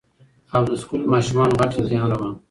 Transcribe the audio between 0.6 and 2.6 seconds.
د سکول ماشومانو غټ امتحان روان وو